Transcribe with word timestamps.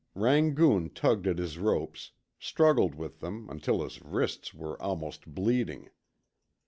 Rangoon 0.15 0.89
tugged 0.95 1.27
at 1.27 1.37
his 1.37 1.59
ropes, 1.59 2.13
struggled 2.39 2.95
with 2.95 3.19
them 3.19 3.47
until 3.51 3.83
his 3.83 4.01
wrists 4.01 4.51
were 4.51 4.81
almost 4.81 5.27
bleeding. 5.35 5.91